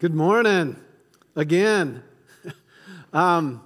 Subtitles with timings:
[0.00, 0.76] Good morning
[1.34, 2.04] again.
[3.12, 3.64] Um,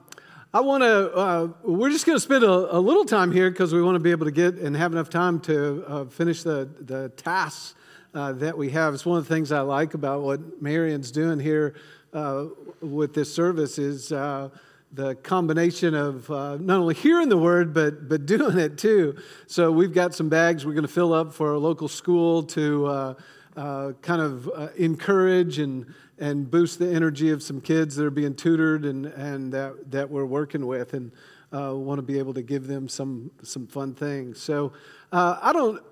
[0.55, 3.75] I want to, uh, we're just going to spend a, a, little time here because
[3.75, 6.71] we want to be able to get and have enough time to uh, finish the,
[6.81, 7.75] the tasks
[8.15, 8.95] uh, that we have.
[8.95, 11.75] It's one of the things I like about what Marion's doing here
[12.15, 12.47] uh,
[12.81, 14.49] with this service is uh,
[14.93, 19.17] the combination of uh, not only hearing the word, but, but doing it too.
[19.49, 23.17] So we've got some bags we're going to fill up for a local school to
[23.55, 25.93] kind of encourage and
[26.23, 30.09] and boost the energy of some kids that are being tutored and, and that, that
[30.09, 31.11] we're working with and
[31.53, 34.41] uh, want to be able to give them some, some fun things.
[34.41, 34.73] So
[35.11, 35.83] uh, I don't,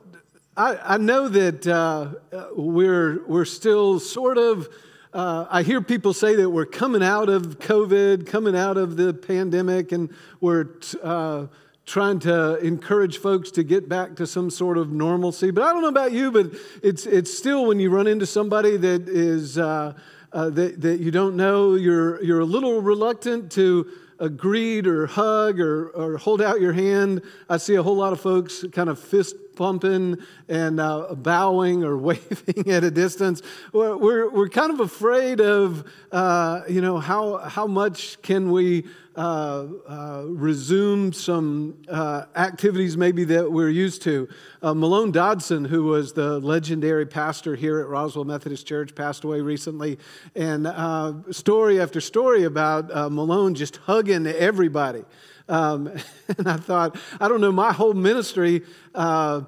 [0.57, 2.13] I, I know that uh,
[2.55, 4.69] we're, we're still sort of,
[5.13, 9.13] uh, I hear people say that we're coming out of COVID, coming out of the
[9.13, 10.69] pandemic, and we're
[11.03, 11.47] uh,
[11.87, 15.51] trying to encourage folks to get back to some sort of normalcy.
[15.51, 16.53] But I don't know about you, but
[16.85, 19.95] it's, it's still when you run into somebody that is uh,
[20.33, 23.87] uh, that, that you don't know, you're, you're a little reluctant to
[24.29, 27.23] greet or hug or, or hold out your hand.
[27.49, 31.97] I see a whole lot of folks kind of fist pumping and uh, bowing or
[32.09, 33.43] waving at a distance.
[33.73, 38.87] We're, we're, we're kind of afraid of, uh, you know, how, how much can we
[39.17, 44.29] uh, uh, resume some uh, activities maybe that we're used to.
[44.63, 49.41] Uh, Malone Dodson, who was the legendary pastor here at Roswell Methodist Church, passed away
[49.41, 49.99] recently.
[50.37, 55.05] And uh, story after story about uh, Malone just hugging everybody.
[55.49, 55.93] Um,
[56.39, 58.63] and I thought, I don't know, my whole ministry.
[58.95, 59.47] I've,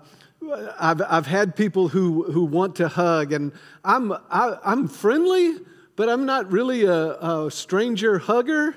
[1.08, 3.52] I've had people who, who want to hug, and
[3.84, 5.54] I'm, I, i am friendly,
[5.94, 8.76] but I'm not really a, a stranger hugger.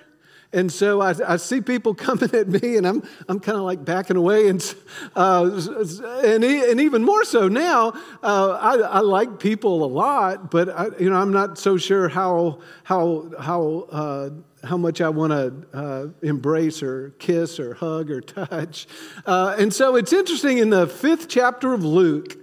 [0.55, 3.83] And so I, I, see people coming at me, and I'm, I'm kind of like
[3.83, 4.47] backing away.
[4.47, 4.75] And,
[5.13, 5.61] uh,
[6.23, 7.89] and, and, even more so now,
[8.23, 12.07] uh, I, I, like people a lot, but I, you know, I'm not so sure
[12.07, 14.29] how, how, how, uh,
[14.63, 18.87] how much I want to uh, embrace or kiss or hug or touch.
[19.25, 22.37] Uh, and so it's interesting in the fifth chapter of Luke,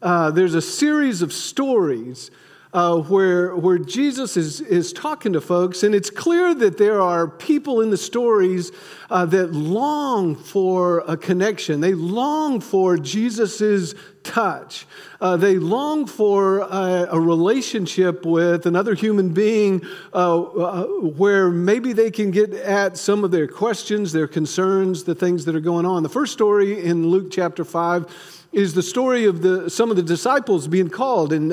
[0.00, 2.30] uh, there's a series of stories
[2.72, 7.28] uh, where, where Jesus is, is talking to folks, and it's clear that there are
[7.28, 8.72] people in the stories
[9.10, 11.80] uh, that long for a connection.
[11.82, 14.86] They long for Jesus' touch.
[15.20, 19.82] Uh, they long for a, a, relationship with another human being
[20.14, 25.14] uh, uh, where maybe they can get at some of their questions, their concerns, the
[25.14, 26.02] things that are going on.
[26.02, 30.02] The first story in Luke chapter 5 is the story of the, some of the
[30.02, 31.32] disciples being called.
[31.32, 31.52] And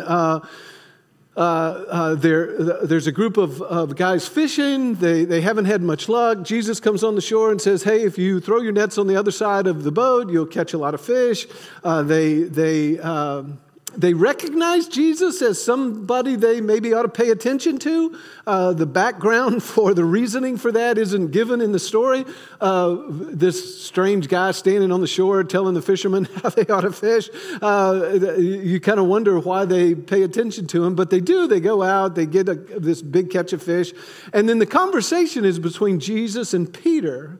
[1.39, 2.51] uh, uh, uh, there,
[2.83, 4.95] there's a group of, of guys fishing.
[4.95, 6.43] They, they haven't had much luck.
[6.43, 9.15] Jesus comes on the shore and says, Hey, if you throw your nets on the
[9.15, 11.47] other side of the boat, you'll catch a lot of fish.
[11.81, 13.57] Uh, they, they, um,
[13.99, 18.17] they recognize Jesus as somebody they maybe ought to pay attention to.
[18.47, 22.25] Uh, the background for the reasoning for that isn't given in the story.
[22.61, 26.93] Uh, this strange guy standing on the shore telling the fishermen how they ought to
[26.93, 27.29] fish.
[27.61, 31.47] Uh, you kind of wonder why they pay attention to him, but they do.
[31.47, 33.91] They go out, they get a, this big catch of fish,
[34.31, 37.39] and then the conversation is between Jesus and Peter.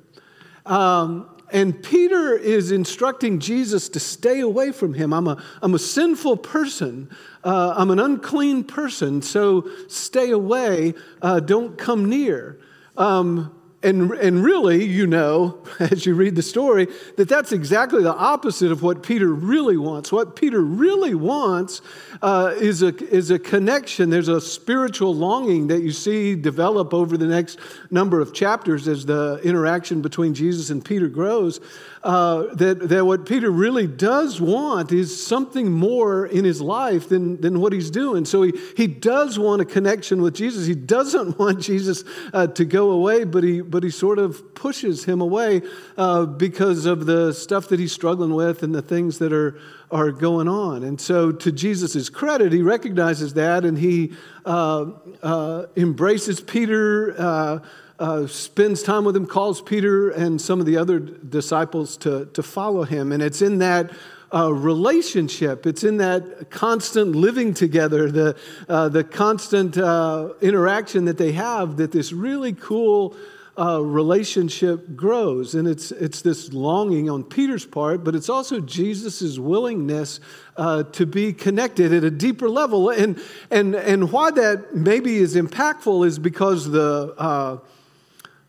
[0.66, 5.14] Um, and Peter is instructing Jesus to stay away from him.
[5.14, 7.10] I'm a, I'm a sinful person.
[7.44, 10.94] Uh, I'm an unclean person, so stay away.
[11.22, 12.60] Uh, don't come near.
[12.98, 18.14] Um, and, and really, you know, as you read the story, that that's exactly the
[18.14, 20.12] opposite of what Peter really wants.
[20.12, 21.82] What Peter really wants
[22.22, 24.10] uh, is, a, is a connection.
[24.10, 27.60] There's a spiritual longing that you see develop over the next
[27.90, 31.62] number of chapters as the interaction between Jesus and Peter grows
[32.04, 37.40] uh, that, that what Peter really does want is something more in his life than,
[37.42, 38.24] than what he's doing.
[38.24, 40.66] So he, he does want a connection with Jesus.
[40.66, 42.04] He doesn't want Jesus
[42.34, 45.62] uh, to go away, but he, but he sort of pushes him away
[45.98, 49.60] uh, because of the stuff that he's struggling with and the things that are,
[49.92, 50.84] are going on.
[50.84, 54.14] And so, to Jesus' credit, he recognizes that and he
[54.46, 57.60] uh, uh, embraces Peter uh,
[58.00, 62.42] uh, spends time with him, calls Peter and some of the other disciples to, to
[62.42, 63.12] follow him.
[63.12, 63.92] And it's in that
[64.34, 68.38] uh, relationship, it's in that constant living together, the,
[68.68, 73.16] uh, the constant uh, interaction that they have, that this really cool
[73.60, 75.54] uh, relationship grows.
[75.54, 80.20] And it's, it's this longing on Peter's part, but it's also Jesus' willingness
[80.56, 82.90] uh, to be connected at a deeper level.
[82.90, 83.22] And,
[83.52, 87.62] and, and why that maybe is impactful is because the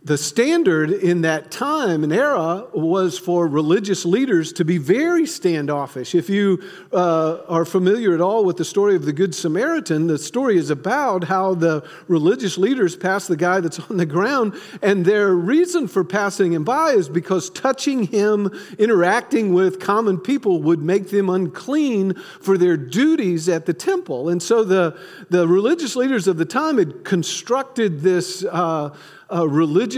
[0.02, 6.14] the standard in that time and era was for religious leaders to be very standoffish.
[6.14, 10.16] If you uh, are familiar at all with the story of the Good Samaritan, the
[10.16, 15.04] story is about how the religious leaders pass the guy that's on the ground, and
[15.04, 20.80] their reason for passing him by is because touching him, interacting with common people, would
[20.80, 24.30] make them unclean for their duties at the temple.
[24.30, 24.98] And so the,
[25.28, 28.46] the religious leaders of the time had constructed this.
[28.50, 28.96] Uh,
[29.30, 29.89] a religious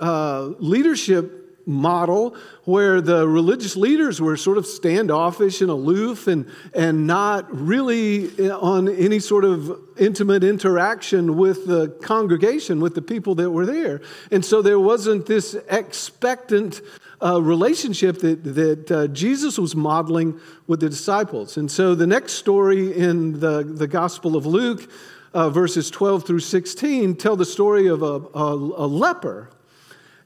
[0.00, 2.34] uh, leadership model
[2.64, 8.88] where the religious leaders were sort of standoffish and aloof and, and not really on
[8.88, 14.00] any sort of intimate interaction with the congregation, with the people that were there.
[14.30, 16.80] And so there wasn't this expectant
[17.22, 21.56] uh, relationship that, that uh, Jesus was modeling with the disciples.
[21.58, 24.90] And so the next story in the, the Gospel of Luke
[25.34, 29.50] uh, verses 12 through 16 tell the story of a, a, a leper.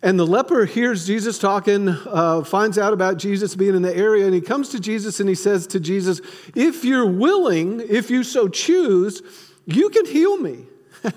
[0.04, 4.25] And the leper hears Jesus talking, uh, finds out about Jesus being in the area,
[4.25, 6.20] and he comes to Jesus and he says to Jesus,
[6.56, 9.22] If you're willing, if you so choose,
[9.64, 10.66] you can heal me.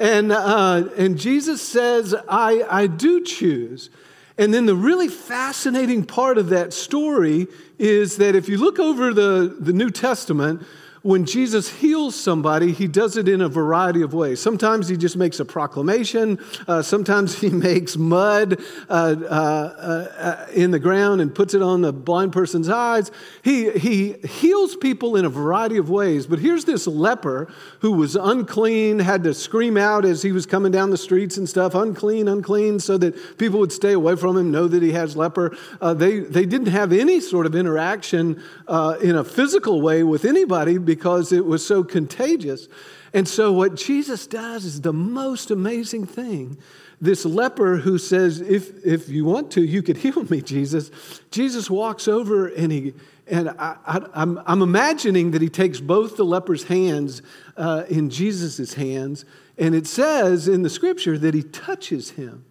[0.00, 3.90] and, uh, and Jesus says, I, I do choose.
[4.38, 7.46] And then the really fascinating part of that story
[7.78, 10.62] is that if you look over the, the New Testament,
[11.02, 14.40] when Jesus heals somebody, he does it in a variety of ways.
[14.40, 16.38] Sometimes he just makes a proclamation,
[16.68, 21.80] uh, sometimes he makes mud uh, uh, uh, in the ground and puts it on
[21.80, 23.10] the blind person's eyes.
[23.42, 26.26] He, he heals people in a variety of ways.
[26.26, 27.50] But here's this leper
[27.80, 31.48] who was unclean, had to scream out as he was coming down the streets and
[31.48, 35.16] stuff unclean, unclean, so that people would stay away from him, know that he has
[35.16, 35.56] leper.
[35.80, 40.24] Uh, they, they didn't have any sort of interaction uh, in a physical way with
[40.24, 42.66] anybody because it was so contagious.
[43.14, 46.58] And so, what Jesus does is the most amazing thing.
[47.00, 50.90] This leper who says, If, if you want to, you could heal me, Jesus.
[51.30, 52.94] Jesus walks over and he,
[53.28, 57.22] and I, am I'm, I'm imagining that he takes both the leper's hands
[57.56, 59.24] uh, in Jesus' hands,
[59.56, 62.44] and it says in the scripture that he touches him.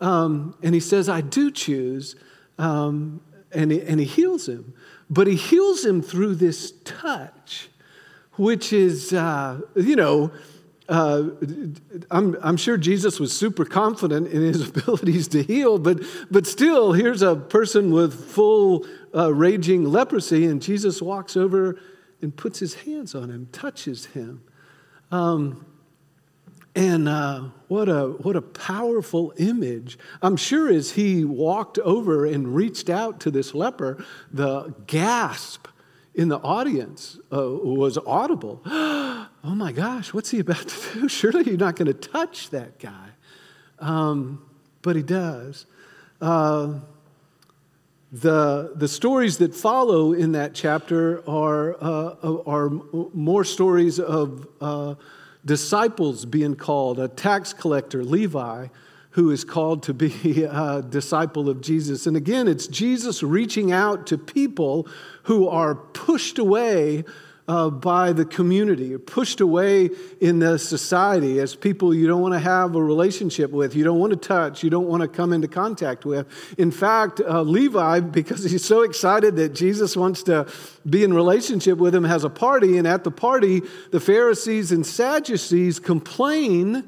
[0.00, 2.16] Um, and he says, I do choose,
[2.58, 3.20] um,
[3.52, 4.74] and, he, and he heals him.
[5.10, 7.68] But he heals him through this touch,
[8.36, 10.30] which is, uh, you know,
[10.88, 11.24] uh,
[12.10, 16.00] I'm, I'm, sure Jesus was super confident in his abilities to heal, but,
[16.30, 21.78] but still, here's a person with full uh, raging leprosy, and Jesus walks over
[22.22, 24.42] and puts his hands on him, touches him.
[25.10, 25.66] Um,
[26.78, 29.98] and uh, what, a, what a powerful image.
[30.22, 35.66] I'm sure as he walked over and reached out to this leper, the gasp
[36.14, 38.62] in the audience uh, was audible.
[38.66, 41.08] oh my gosh, what's he about to do?
[41.08, 43.08] Surely you're not going to touch that guy.
[43.80, 44.48] Um,
[44.80, 45.66] but he does.
[46.20, 46.74] Uh,
[48.12, 52.70] the, the stories that follow in that chapter are, uh, are
[53.12, 54.94] more stories of uh,
[55.44, 58.68] disciples being called, a tax collector, Levi,
[59.10, 62.06] who is called to be a disciple of Jesus.
[62.06, 64.86] And again, it's Jesus reaching out to people
[65.24, 67.04] who are pushed away
[67.48, 69.88] uh, by the community, or pushed away
[70.20, 73.98] in the society as people you don't want to have a relationship with, you don't
[73.98, 76.26] want to touch, you don't want to come into contact with.
[76.58, 80.46] In fact, uh, Levi, because he's so excited that Jesus wants to
[80.88, 84.86] be in relationship with him, has a party, and at the party, the Pharisees and
[84.86, 86.84] Sadducees complain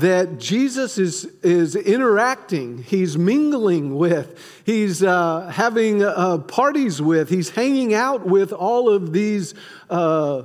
[0.00, 7.50] that Jesus is, is interacting, he's mingling with, he's uh, having uh, parties with, he's
[7.50, 9.54] hanging out with all of these.
[9.88, 10.44] Uh,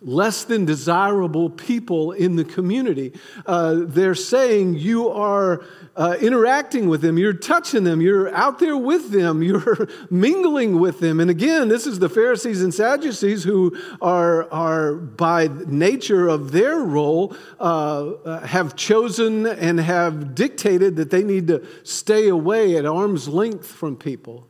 [0.00, 3.12] less than desirable people in the community.
[3.46, 5.64] Uh, they're saying you are
[5.96, 11.00] uh, interacting with them, you're touching them, you're out there with them, you're mingling with
[11.00, 11.18] them.
[11.18, 16.78] And again, this is the Pharisees and Sadducees who are, are by nature of their
[16.78, 23.28] role, uh, have chosen and have dictated that they need to stay away at arm's
[23.28, 24.48] length from people.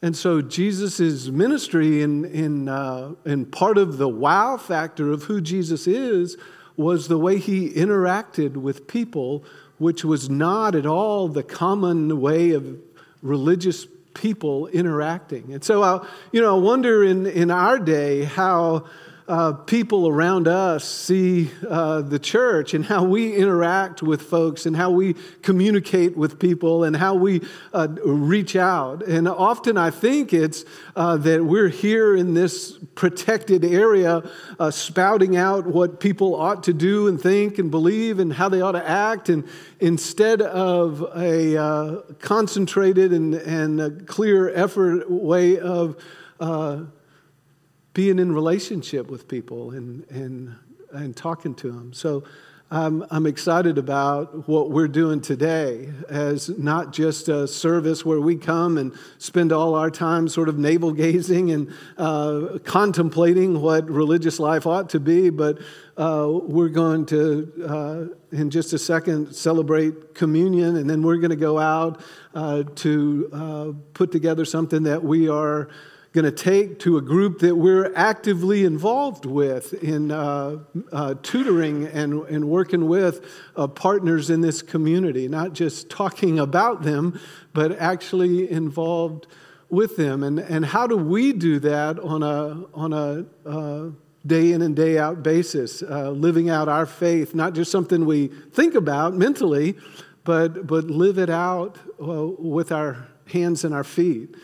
[0.00, 5.40] And so Jesus' ministry in, in, uh, in part of the wow factor of who
[5.40, 6.36] Jesus is
[6.76, 9.44] was the way he interacted with people,
[9.78, 12.78] which was not at all the common way of
[13.22, 15.52] religious people interacting.
[15.52, 18.86] And so, I, you know, I wonder in, in our day how
[19.28, 24.74] uh, people around us see uh, the church and how we interact with folks and
[24.74, 27.42] how we communicate with people and how we
[27.74, 29.06] uh, reach out.
[29.06, 30.64] And often I think it's
[30.96, 34.22] uh, that we're here in this protected area
[34.58, 38.62] uh, spouting out what people ought to do and think and believe and how they
[38.62, 39.28] ought to act.
[39.28, 39.46] And
[39.78, 46.02] instead of a uh, concentrated and, and clear effort way of
[47.98, 50.54] being in relationship with people and, and,
[50.92, 51.92] and talking to them.
[51.92, 52.22] So
[52.70, 58.36] I'm, I'm excited about what we're doing today as not just a service where we
[58.36, 64.38] come and spend all our time sort of navel gazing and uh, contemplating what religious
[64.38, 65.58] life ought to be, but
[65.96, 71.30] uh, we're going to, uh, in just a second, celebrate communion, and then we're going
[71.30, 72.00] to go out
[72.36, 75.68] uh, to uh, put together something that we are
[76.20, 80.58] going to take to a group that we're actively involved with in uh,
[80.90, 86.82] uh, tutoring and, and working with uh, partners in this community, not just talking about
[86.82, 87.20] them,
[87.52, 89.28] but actually involved
[89.68, 90.24] with them.
[90.24, 93.90] And, and how do we do that on a, on a uh,
[94.26, 98.26] day in and day out basis, uh, living out our faith, not just something we
[98.26, 99.76] think about mentally,
[100.24, 104.34] but, but live it out uh, with our hands and our feet.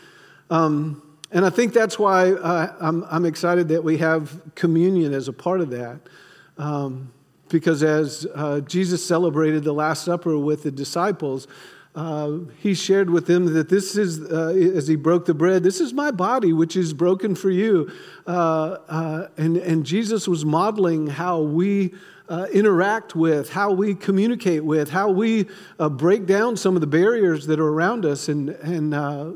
[0.49, 1.01] Um,
[1.35, 5.33] and I think that's why uh, I'm, I'm, excited that we have communion as a
[5.33, 5.99] part of that.
[6.57, 7.11] Um,
[7.49, 11.49] because as uh, Jesus celebrated the Last Supper with the disciples,
[11.95, 15.79] uh, he shared with them that this is, uh, as he broke the bread, this
[15.79, 17.89] is my body, which is broken for you.
[18.27, 21.93] Uh, uh, and, and Jesus was modeling how we
[22.27, 25.47] uh, interact with, how we communicate with, how we
[25.79, 28.91] uh, break down some of the barriers that are around us and, and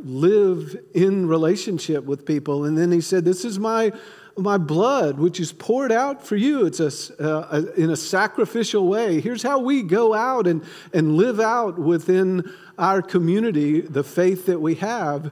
[0.06, 2.66] live in relationship with people.
[2.66, 3.94] And then he said, This is my,
[4.40, 6.66] my blood, which is poured out for you.
[6.66, 9.22] It's a, uh, a, in a sacrificial way.
[9.22, 14.60] Here's how we go out and, and live out within our community the faith that
[14.60, 15.32] we have.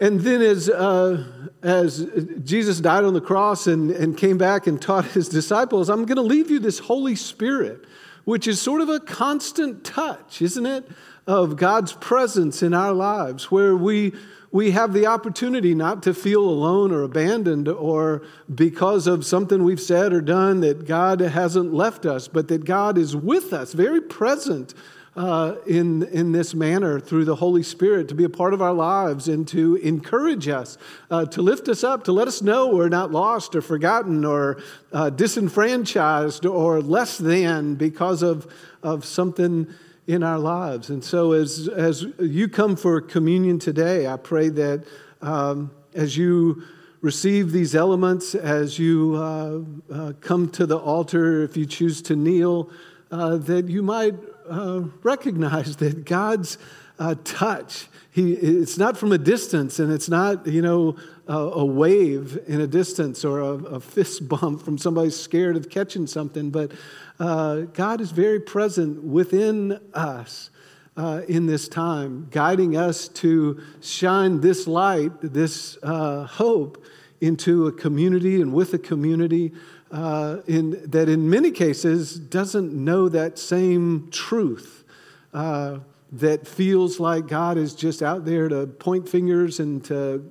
[0.00, 1.24] And then, as, uh,
[1.62, 2.04] as
[2.42, 6.16] Jesus died on the cross and, and came back and taught his disciples, I'm going
[6.16, 7.84] to leave you this Holy Spirit,
[8.24, 10.88] which is sort of a constant touch, isn't it,
[11.26, 14.12] of God's presence in our lives, where we,
[14.52, 18.22] we have the opportunity not to feel alone or abandoned or
[18.54, 22.98] because of something we've said or done that God hasn't left us, but that God
[22.98, 24.74] is with us, very present
[25.16, 28.72] uh, in, in this manner through the Holy Spirit to be a part of our
[28.74, 30.76] lives and to encourage us,
[31.10, 34.62] uh, to lift us up, to let us know we're not lost or forgotten or
[34.92, 39.66] uh, disenfranchised or less than because of, of something
[40.06, 40.90] in our lives.
[40.90, 44.84] And so, as, as you come for communion today, I pray that
[45.20, 46.62] um, as you
[47.00, 49.60] receive these elements, as you uh,
[49.92, 52.70] uh, come to the altar, if you choose to kneel,
[53.10, 54.14] uh, that you might
[54.48, 56.58] uh, recognize that God's
[56.98, 60.96] uh, touch, he, it's not from a distance and it's not, you know,
[61.28, 65.68] a, a wave in a distance or a, a, fist bump from somebody scared of
[65.68, 66.72] catching something, but
[67.20, 70.50] uh, God is very present within us.
[70.94, 76.84] Uh, in this time, guiding us to shine this light, this uh, hope
[77.22, 79.52] into a community and with a community
[79.90, 84.84] uh, in, that in many cases doesn't know that same truth,
[85.32, 85.78] uh,
[86.12, 90.30] that feels like God is just out there to point fingers and to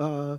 [0.00, 0.38] uh,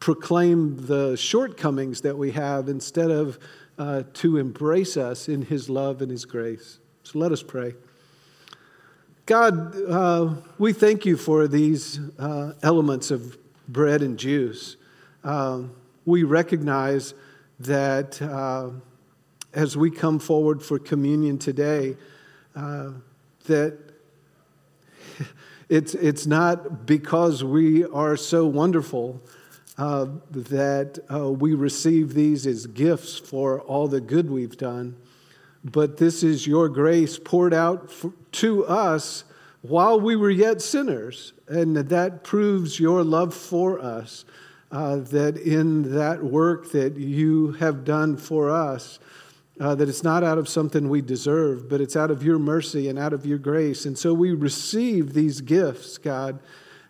[0.00, 3.38] proclaim the shortcomings that we have instead of
[3.78, 6.78] uh, to embrace us in His love and His grace.
[7.02, 7.74] So let us pray.
[9.26, 13.36] God, uh, we thank you for these uh, elements of
[13.68, 14.76] bread and juice.
[16.04, 17.14] we recognize
[17.60, 18.70] that uh,
[19.52, 21.96] as we come forward for communion today,
[22.54, 23.78] that
[25.68, 29.22] it's, it's not because we are so wonderful
[29.76, 34.96] uh, that uh, we receive these as gifts for all the good we've done,
[35.64, 39.24] but this is your grace poured out for, to us
[39.62, 44.24] while we were yet sinners, and that proves your love for us
[44.70, 48.98] uh, that in that work that you have done for us,
[49.60, 52.88] uh, that it's not out of something we deserve, but it's out of your mercy
[52.88, 53.84] and out of your grace.
[53.86, 56.40] And so we receive these gifts, God,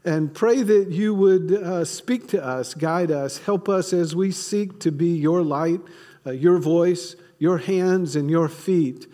[0.04, 4.30] and pray that you would uh, speak to us, guide us, help us as we
[4.30, 5.80] seek to be your light,
[6.26, 9.06] uh, your voice, your hands, and your feet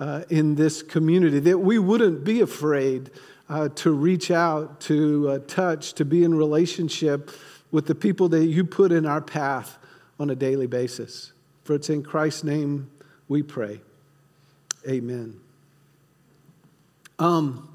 [0.00, 3.10] uh, in this community, that we wouldn't be afraid
[3.48, 7.30] uh, to reach out, to touch, to be in relationship
[7.70, 9.76] with the people that you put in our path
[10.18, 11.32] on a daily basis.
[11.64, 12.90] For it's in Christ's name
[13.28, 13.80] we pray.
[14.88, 15.40] Amen.
[17.18, 17.68] Um,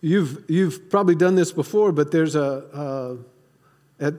[0.00, 3.18] you've, you've probably done this before, but there's a,
[3.98, 4.14] at,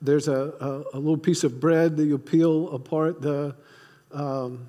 [0.00, 3.54] there's a, a, a, little piece of bread that you peel apart the,
[4.12, 4.66] um,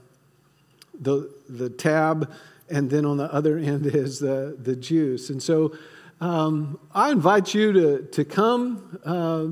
[0.99, 2.31] the, the tab,
[2.69, 5.29] and then on the other end is the, the juice.
[5.29, 5.75] And so
[6.21, 8.99] um, I invite you to, to come.
[9.03, 9.47] Uh,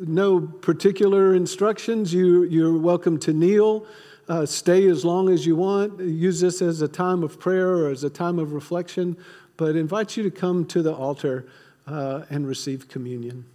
[0.00, 2.12] no particular instructions.
[2.12, 3.86] You, you're welcome to kneel.
[4.28, 5.98] Uh, stay as long as you want.
[6.00, 9.16] Use this as a time of prayer or as a time of reflection,
[9.56, 11.46] but invite you to come to the altar
[11.86, 13.46] uh, and receive communion.